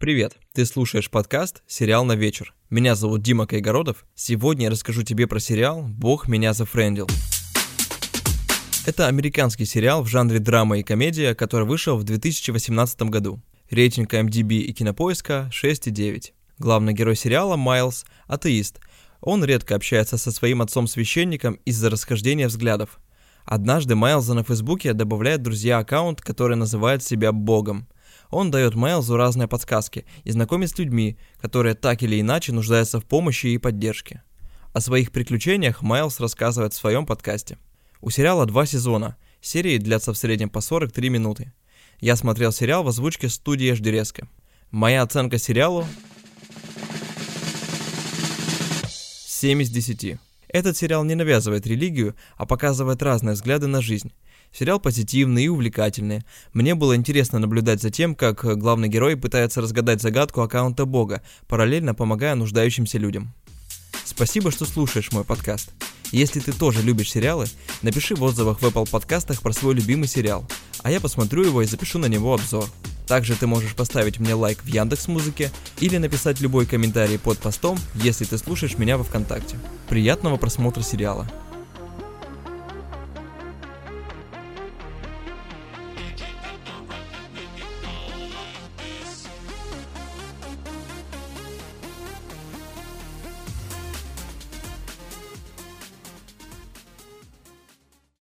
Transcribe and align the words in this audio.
Привет, 0.00 0.38
ты 0.54 0.64
слушаешь 0.64 1.10
подкаст 1.10 1.62
«Сериал 1.66 2.06
на 2.06 2.16
вечер». 2.16 2.54
Меня 2.70 2.94
зовут 2.94 3.20
Дима 3.20 3.46
Кайгородов. 3.46 4.06
Сегодня 4.14 4.64
я 4.64 4.70
расскажу 4.70 5.02
тебе 5.02 5.26
про 5.26 5.40
сериал 5.40 5.82
«Бог 5.90 6.26
меня 6.26 6.54
зафрендил». 6.54 7.06
Это 8.86 9.08
американский 9.08 9.66
сериал 9.66 10.02
в 10.02 10.06
жанре 10.06 10.38
драма 10.38 10.78
и 10.78 10.82
комедия, 10.82 11.34
который 11.34 11.66
вышел 11.66 11.98
в 11.98 12.04
2018 12.04 13.02
году. 13.10 13.42
Рейтинг 13.68 14.14
MDB 14.14 14.60
и 14.60 14.72
Кинопоиска 14.72 15.50
6,9. 15.52 16.32
Главный 16.58 16.94
герой 16.94 17.14
сериала 17.14 17.56
Майлз– 17.56 18.06
атеист. 18.26 18.80
Он 19.20 19.44
редко 19.44 19.74
общается 19.74 20.16
со 20.16 20.32
своим 20.32 20.62
отцом-священником 20.62 21.58
из-за 21.66 21.90
расхождения 21.90 22.48
взглядов. 22.48 23.00
Однажды 23.44 23.96
Майлза 23.96 24.32
на 24.32 24.44
Фейсбуке 24.44 24.94
добавляет 24.94 25.42
друзья 25.42 25.76
аккаунт, 25.76 26.22
который 26.22 26.56
называет 26.56 27.02
себя 27.02 27.32
Богом– 27.32 27.86
он 28.30 28.50
дает 28.50 28.74
Майлзу 28.74 29.16
разные 29.16 29.48
подсказки 29.48 30.04
и 30.24 30.30
знакомит 30.30 30.70
с 30.70 30.78
людьми, 30.78 31.18
которые 31.40 31.74
так 31.74 32.02
или 32.02 32.20
иначе 32.20 32.52
нуждаются 32.52 33.00
в 33.00 33.04
помощи 33.04 33.48
и 33.48 33.58
поддержке. 33.58 34.22
О 34.72 34.80
своих 34.80 35.10
приключениях 35.10 35.82
Майлз 35.82 36.20
рассказывает 36.20 36.72
в 36.72 36.76
своем 36.76 37.06
подкасте. 37.06 37.58
У 38.00 38.10
сериала 38.10 38.46
два 38.46 38.66
сезона, 38.66 39.16
серии 39.40 39.78
длятся 39.78 40.12
в 40.12 40.18
среднем 40.18 40.48
по 40.48 40.60
43 40.60 41.10
минуты. 41.10 41.52
Я 41.98 42.16
смотрел 42.16 42.52
сериал 42.52 42.84
в 42.84 42.88
озвучке 42.88 43.28
студии 43.28 43.72
Ждерезка. 43.72 44.28
Моя 44.70 45.02
оценка 45.02 45.38
сериалу 45.38 45.84
7 48.86 49.62
из 49.62 49.70
10. 49.70 50.29
Этот 50.52 50.76
сериал 50.76 51.04
не 51.04 51.14
навязывает 51.14 51.66
религию, 51.66 52.16
а 52.36 52.44
показывает 52.44 53.02
разные 53.02 53.34
взгляды 53.34 53.68
на 53.68 53.80
жизнь. 53.80 54.12
Сериал 54.52 54.80
позитивный 54.80 55.44
и 55.44 55.48
увлекательный. 55.48 56.22
Мне 56.52 56.74
было 56.74 56.96
интересно 56.96 57.38
наблюдать 57.38 57.80
за 57.80 57.90
тем, 57.90 58.16
как 58.16 58.44
главный 58.58 58.88
герой 58.88 59.16
пытается 59.16 59.60
разгадать 59.60 60.02
загадку 60.02 60.40
аккаунта 60.40 60.86
Бога, 60.86 61.22
параллельно 61.46 61.94
помогая 61.94 62.34
нуждающимся 62.34 62.98
людям. 62.98 63.32
Спасибо, 64.04 64.50
что 64.50 64.64
слушаешь 64.64 65.12
мой 65.12 65.24
подкаст. 65.24 65.70
Если 66.10 66.40
ты 66.40 66.52
тоже 66.52 66.82
любишь 66.82 67.12
сериалы, 67.12 67.46
напиши 67.82 68.16
в 68.16 68.22
отзывах 68.24 68.60
в 68.60 68.66
Apple 68.66 68.90
подкастах 68.90 69.42
про 69.42 69.52
свой 69.52 69.74
любимый 69.74 70.08
сериал, 70.08 70.44
а 70.82 70.90
я 70.90 71.00
посмотрю 71.00 71.44
его 71.44 71.62
и 71.62 71.66
запишу 71.66 72.00
на 72.00 72.06
него 72.06 72.34
обзор. 72.34 72.68
Также 73.10 73.34
ты 73.34 73.48
можешь 73.48 73.74
поставить 73.74 74.20
мне 74.20 74.34
лайк 74.34 74.60
в 74.62 74.68
Яндекс 74.68 75.08
Музыке 75.08 75.50
или 75.80 75.96
написать 75.96 76.40
любой 76.40 76.64
комментарий 76.64 77.18
под 77.18 77.38
постом, 77.38 77.76
если 77.96 78.24
ты 78.24 78.38
слушаешь 78.38 78.78
меня 78.78 78.96
во 78.98 79.02
Вконтакте. 79.02 79.58
Приятного 79.88 80.36
просмотра 80.36 80.82
сериала. 80.82 81.26